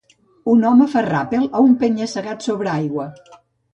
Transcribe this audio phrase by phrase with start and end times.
[0.53, 3.09] Un home fa ràpel a un penya-segat sobre aigua